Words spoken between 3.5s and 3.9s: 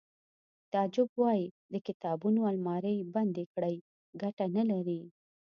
کړئ